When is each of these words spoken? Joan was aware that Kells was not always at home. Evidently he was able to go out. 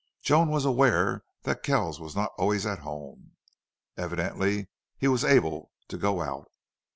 Joan 0.23 0.49
was 0.49 0.65
aware 0.65 1.23
that 1.43 1.61
Kells 1.61 1.99
was 1.99 2.15
not 2.15 2.31
always 2.35 2.65
at 2.65 2.79
home. 2.79 3.33
Evidently 3.95 4.65
he 4.97 5.07
was 5.07 5.23
able 5.23 5.69
to 5.89 5.95
go 5.95 6.21
out. 6.23 6.49